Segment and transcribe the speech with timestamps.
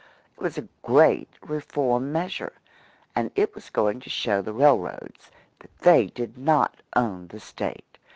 [0.35, 2.53] It was a great reform measure,
[3.15, 7.99] and it was going to show the railroads that they did not own the State.